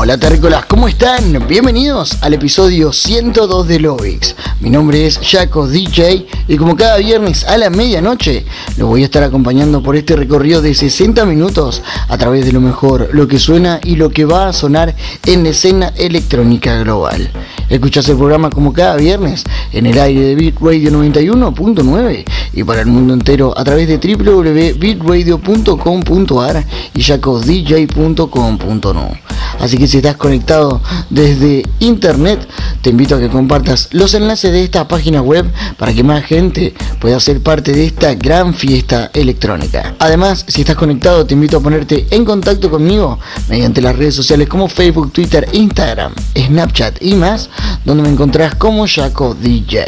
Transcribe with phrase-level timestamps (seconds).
[0.00, 1.44] Hola terrícolas, ¿cómo están?
[1.48, 4.36] Bienvenidos al episodio 102 de Lovix.
[4.60, 8.44] Mi nombre es Jaco DJ y como cada viernes a la medianoche
[8.76, 12.60] lo voy a estar acompañando por este recorrido de 60 minutos a través de lo
[12.60, 14.94] mejor, lo que suena y lo que va a sonar
[15.26, 17.32] en la escena electrónica global.
[17.68, 22.82] Escuchas el programa como cada viernes en el aire de Beat Radio 91.9 y para
[22.82, 29.28] el mundo entero a través de www.bitradio.com.ar y jacodj.com.no.
[29.58, 32.46] Así que si estás conectado desde internet,
[32.82, 36.74] te invito a que compartas los enlaces de esta página web para que más gente
[37.00, 39.94] pueda ser parte de esta gran fiesta electrónica.
[39.98, 44.48] Además, si estás conectado, te invito a ponerte en contacto conmigo mediante las redes sociales
[44.48, 47.50] como Facebook, Twitter, Instagram, Snapchat y más,
[47.84, 49.86] donde me encontrás como Jaco DJ.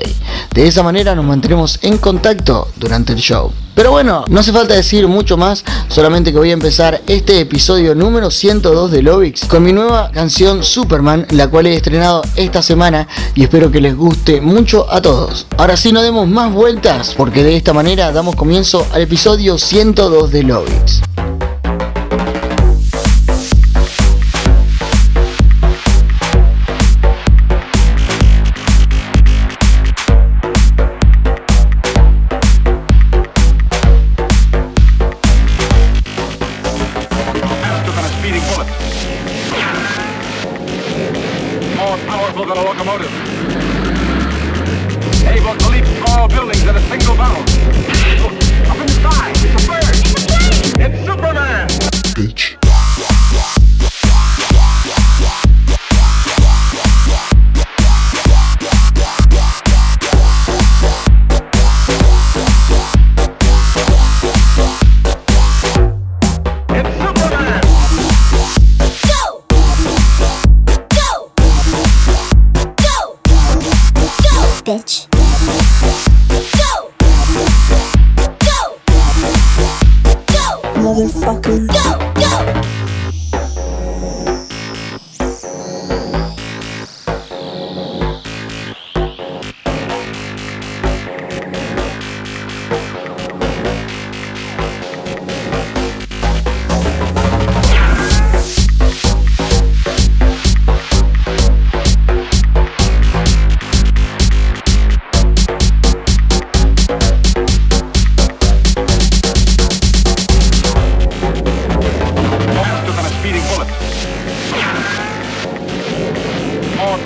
[0.54, 3.52] De esa manera nos mantenemos en contacto durante el show.
[3.74, 7.94] Pero bueno, no hace falta decir mucho más, solamente que voy a empezar este episodio
[7.94, 13.06] número 102 de Lovix con mi nueva canción Superman, la cual he estrenado esta semana
[13.34, 15.46] y espero que les guste mucho a todos.
[15.56, 20.30] Ahora sí, no demos más vueltas, porque de esta manera damos comienzo al episodio 102
[20.30, 21.00] de Lovix.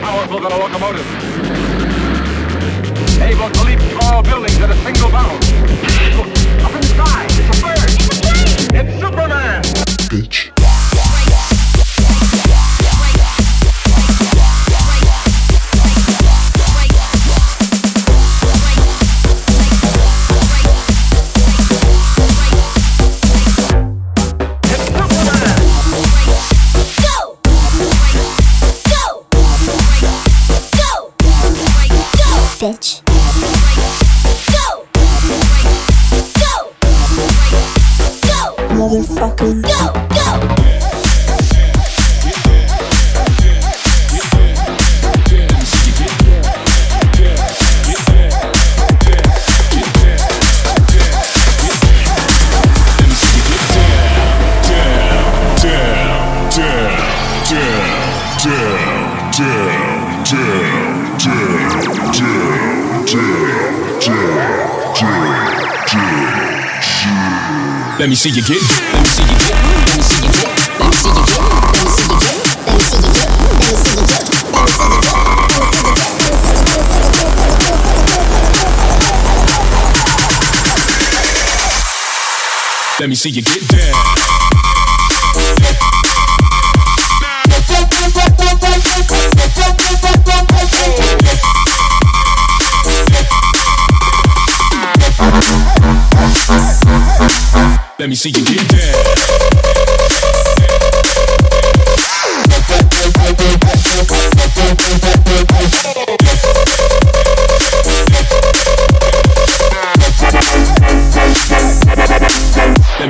[0.01, 1.07] Powerful than a locomotive.
[3.21, 5.43] Able to leap tall buildings in a single bound.
[6.65, 7.91] Up in the sky, it's a bird.
[7.93, 8.87] It's a plane.
[8.87, 9.63] It's Superman.
[10.13, 10.54] It's
[39.15, 39.63] motherfucker.
[39.63, 40.75] Go, go.
[67.97, 68.61] Let me see you get.
[68.61, 68.84] down.
[83.05, 83.93] Let me see you get down.
[97.99, 99.44] Let me see you get down.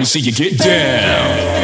[0.05, 1.64] see you get down.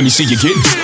[0.00, 0.79] let me see you get.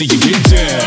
[0.00, 0.79] see you get down.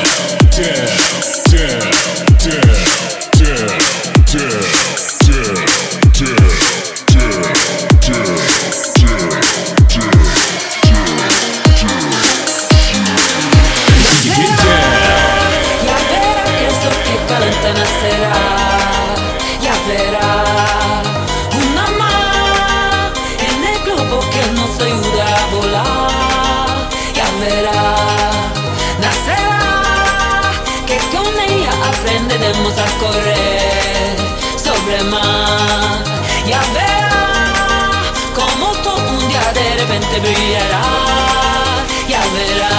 [40.24, 42.73] büyüyer ah Yaldır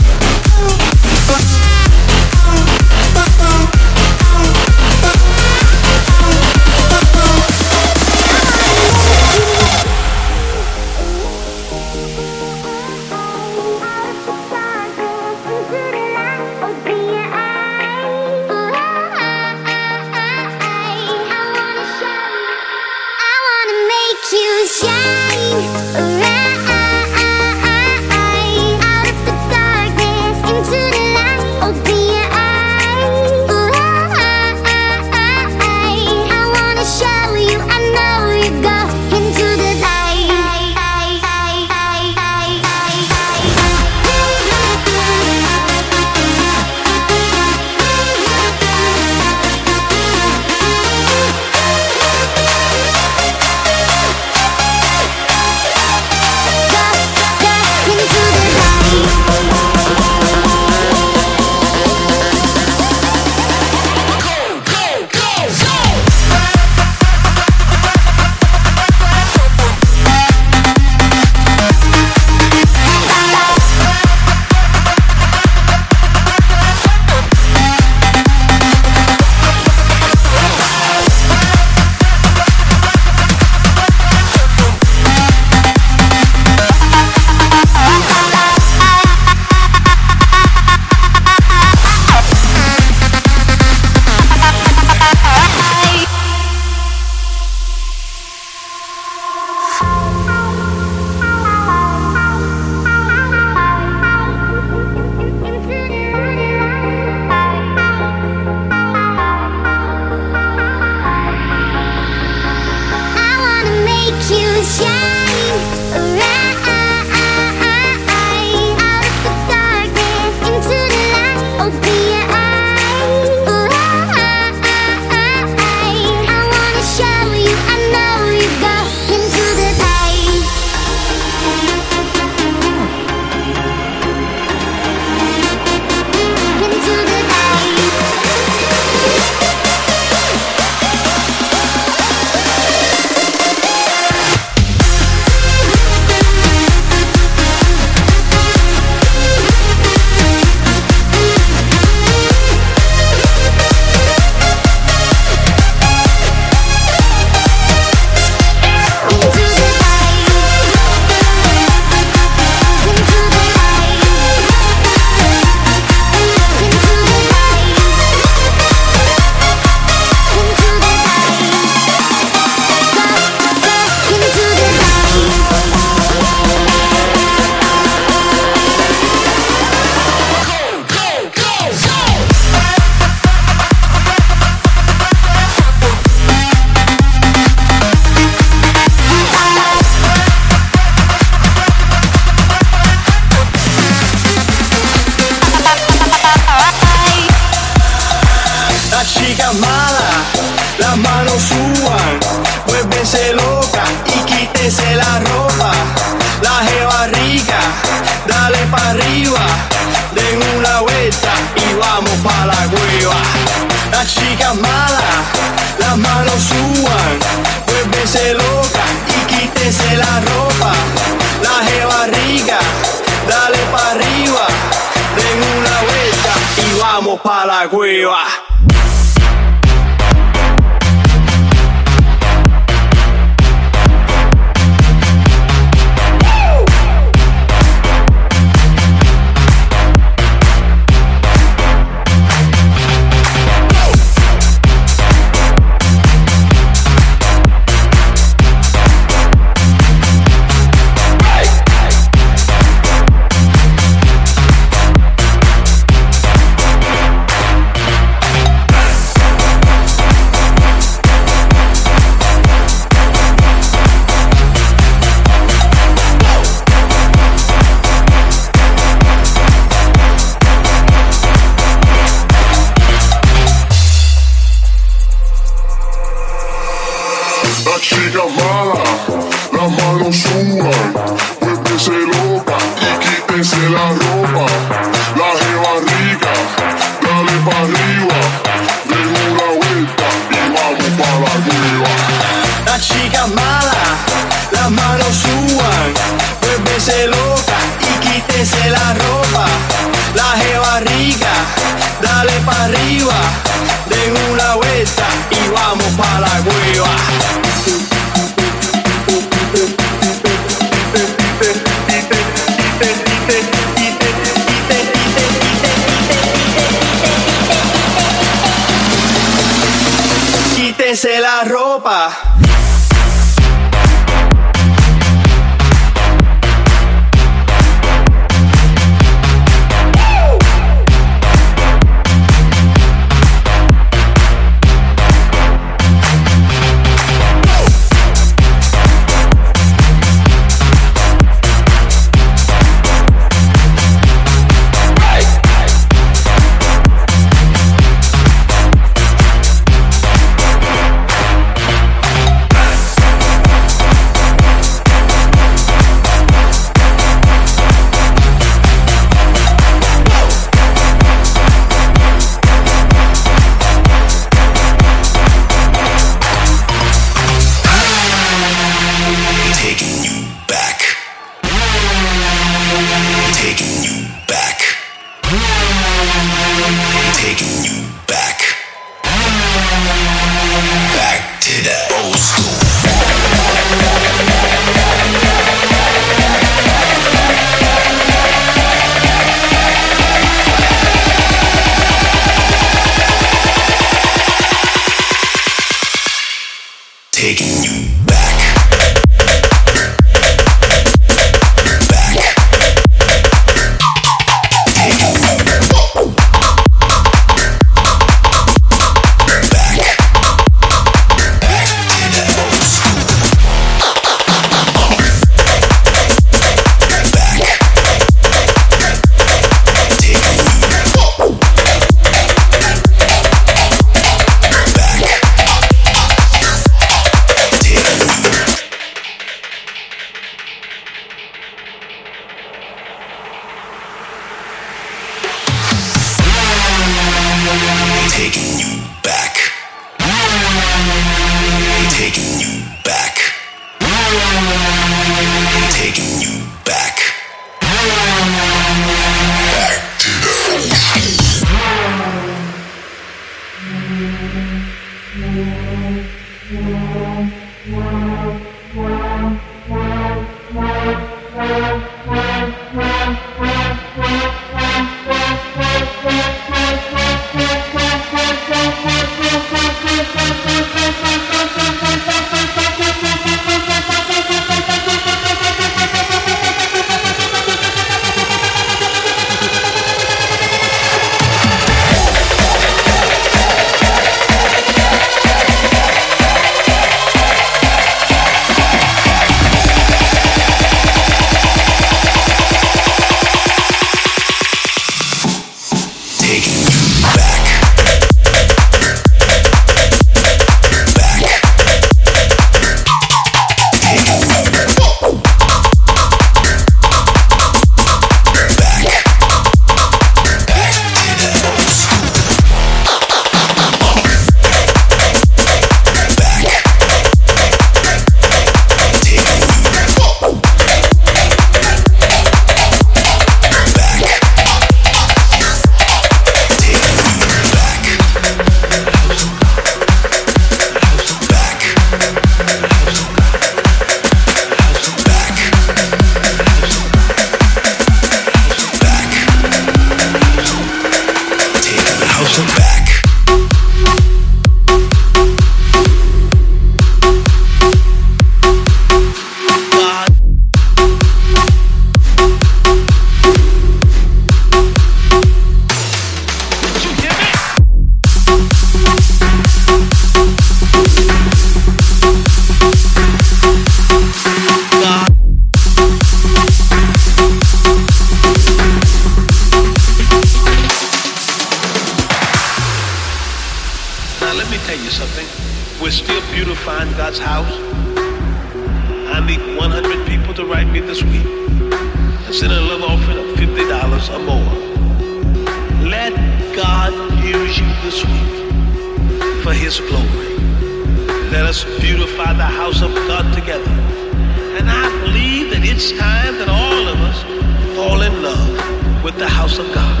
[599.58, 600.00] of God.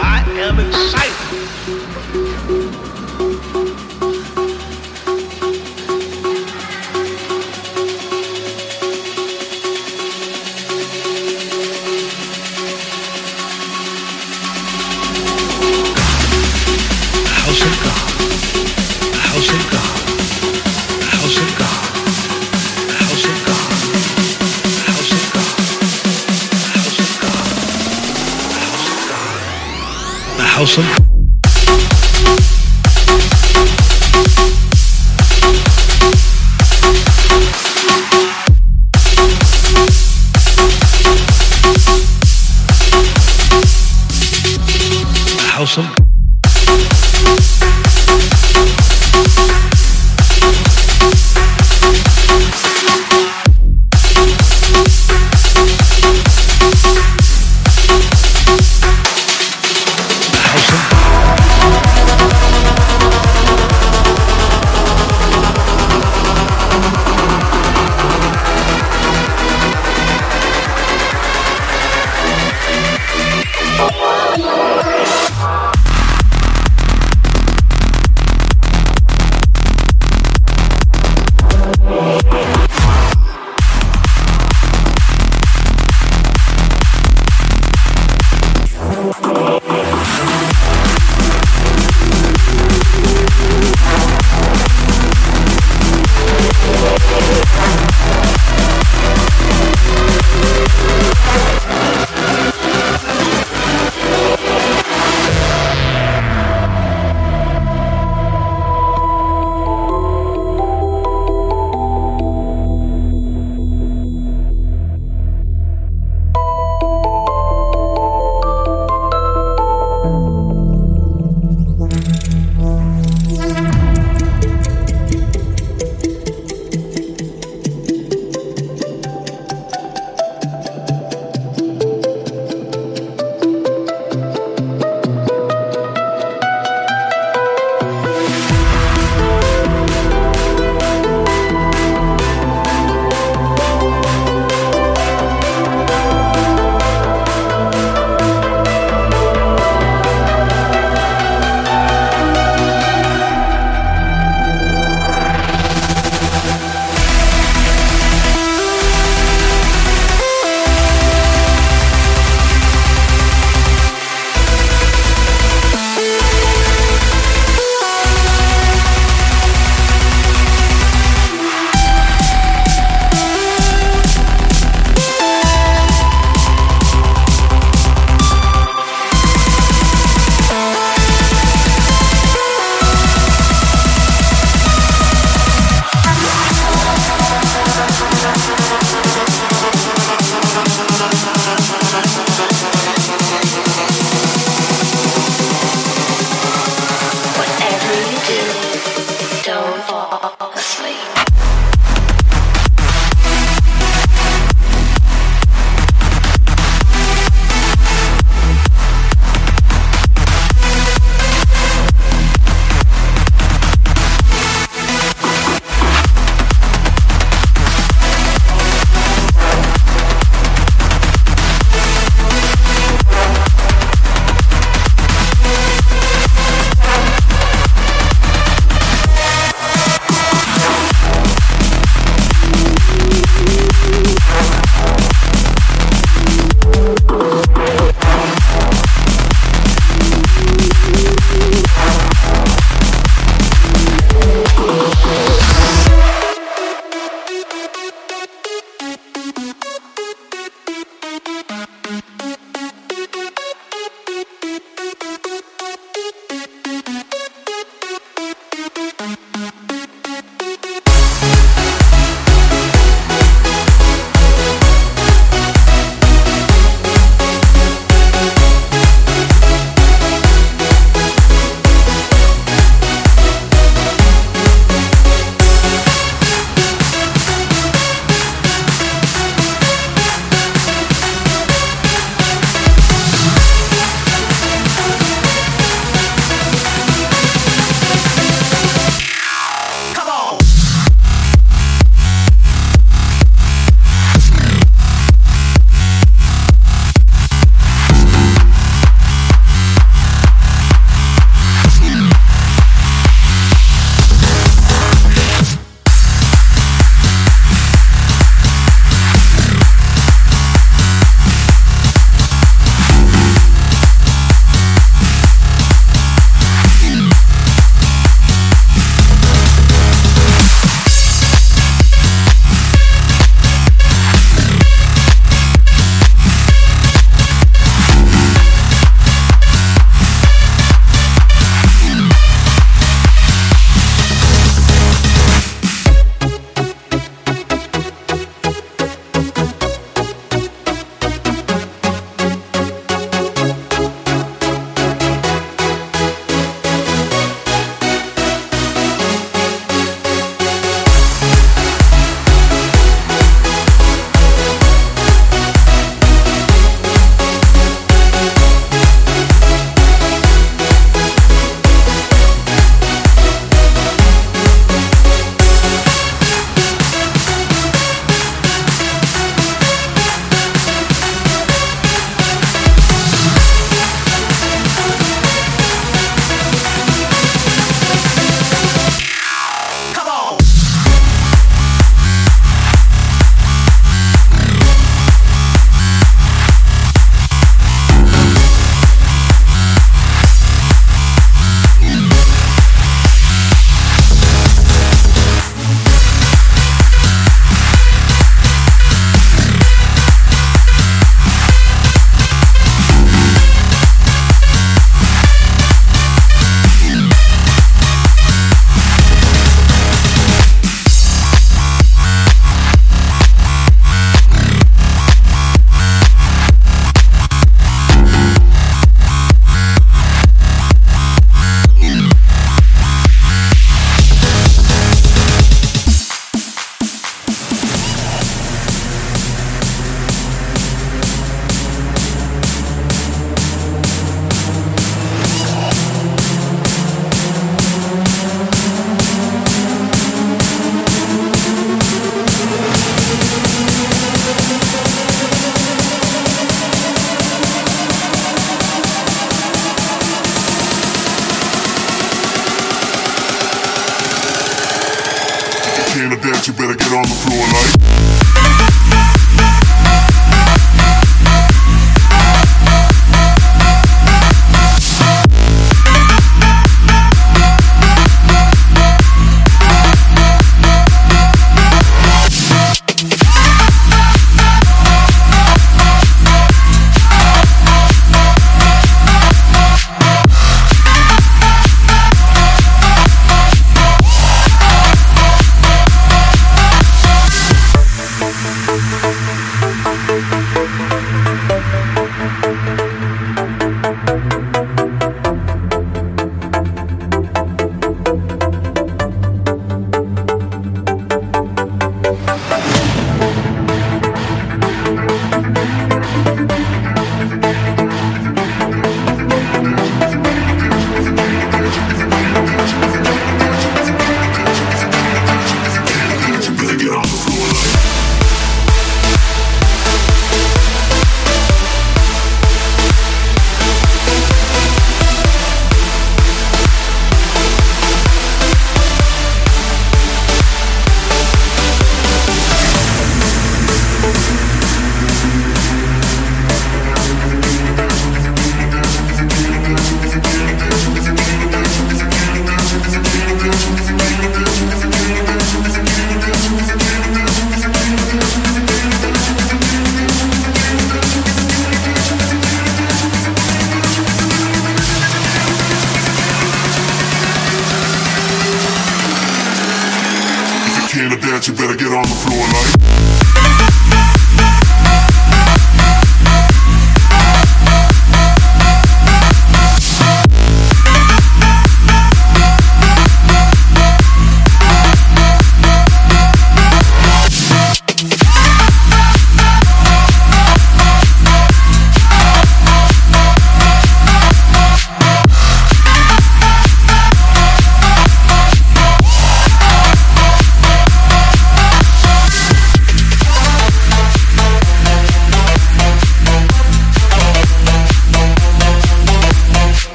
[0.00, 1.57] I am excited.
[30.68, 31.07] olsun.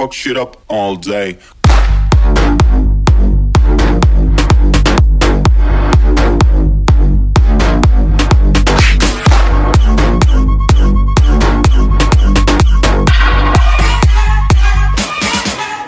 [0.00, 1.36] fuck shit up all day.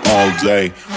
[0.05, 0.92] All day.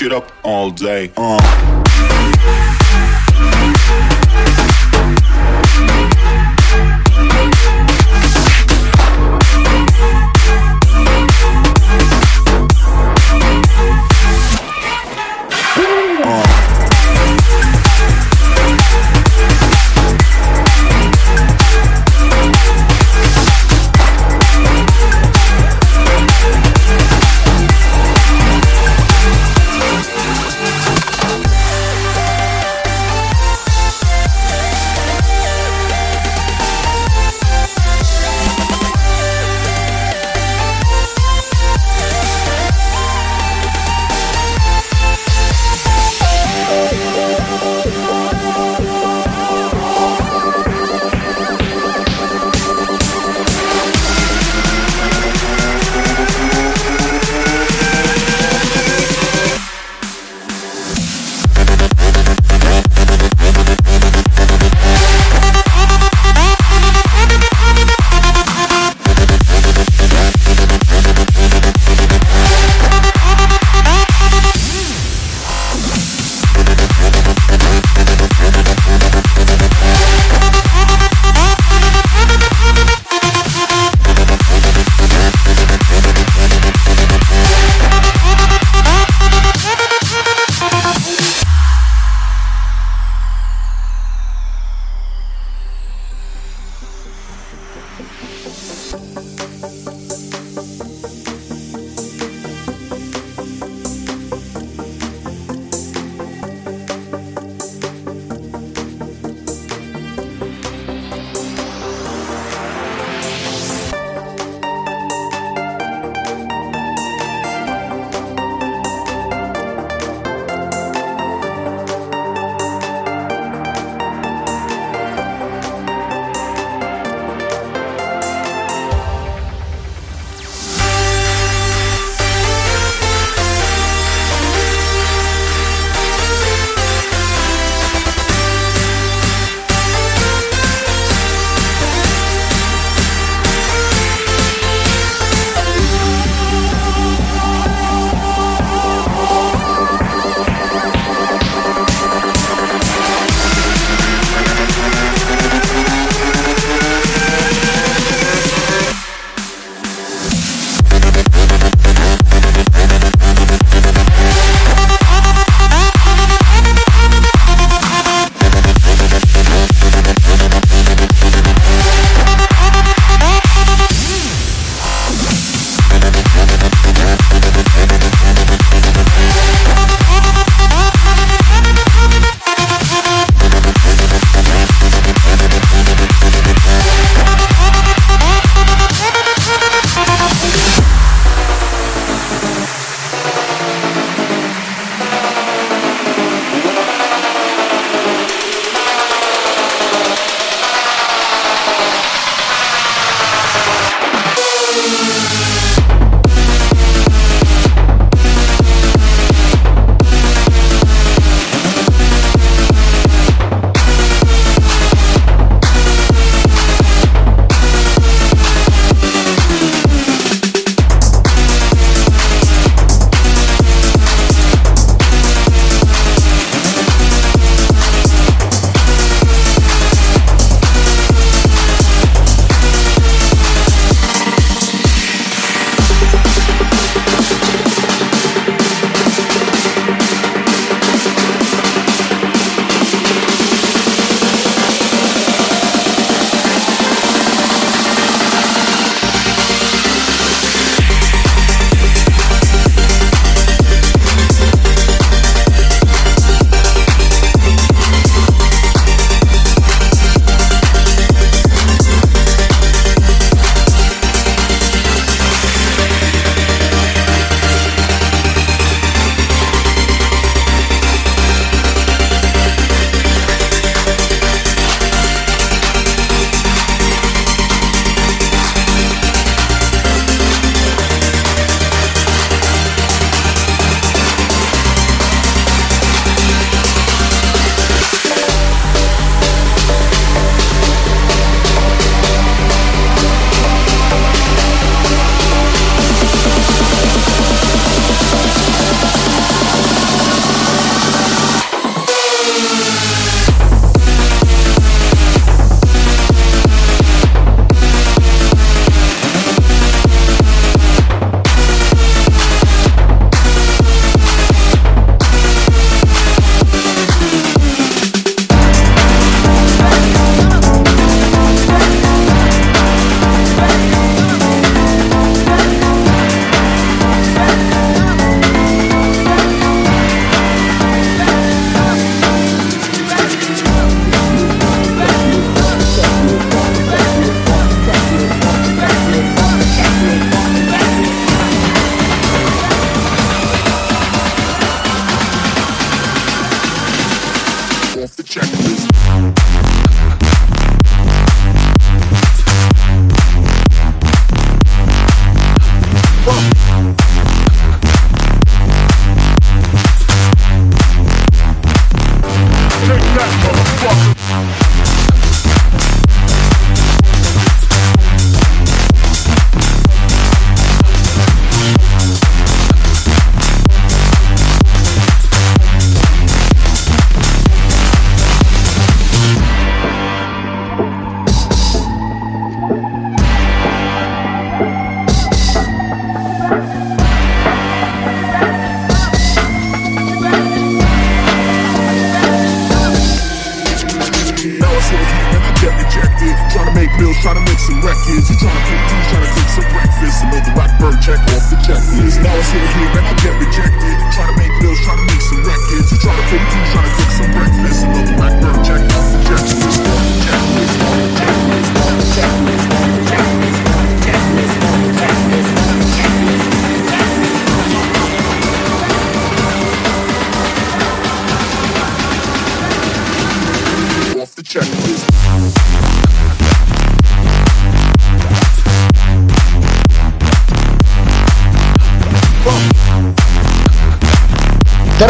[0.00, 1.12] shit up all day.
[1.14, 2.09] Uh.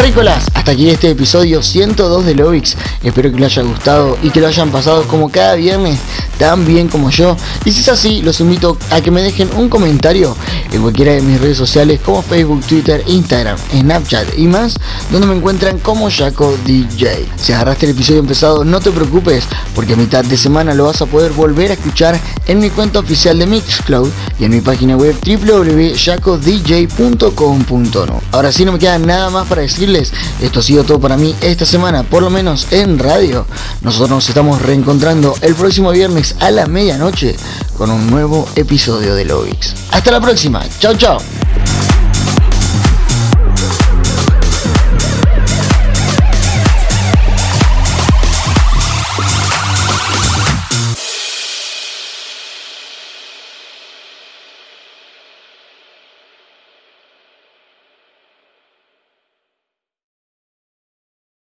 [0.01, 2.75] Terrícolas, hasta aquí este episodio 102 de Lovix.
[3.03, 5.99] Espero que les haya gustado y que lo hayan pasado como cada viernes,
[6.39, 7.37] tan bien como yo.
[7.65, 10.35] Y si es así, los invito a que me dejen un comentario
[10.71, 14.79] en cualquiera de mis redes sociales como Facebook, Twitter, Instagram, Snapchat y más,
[15.11, 17.29] donde me encuentran como Jaco DJ.
[17.35, 19.43] Si agarraste el episodio empezado, no te preocupes,
[19.75, 22.97] porque a mitad de semana lo vas a poder volver a escuchar en mi cuenta
[22.97, 24.09] oficial de Mixcloud
[24.41, 28.21] y en mi página web www.jacodj.com.no.
[28.31, 30.11] Ahora sí no me queda nada más para decirles,
[30.41, 33.45] esto ha sido todo para mí esta semana, por lo menos en radio.
[33.83, 37.35] Nosotros nos estamos reencontrando el próximo viernes a la medianoche
[37.77, 39.75] con un nuevo episodio de Lovix.
[39.91, 41.19] Hasta la próxima, chao chao.